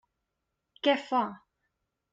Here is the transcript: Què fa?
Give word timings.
Què 0.89 0.97
fa? 1.11 1.23